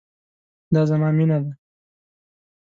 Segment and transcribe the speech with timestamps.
[0.73, 1.51] دا زما مينه ده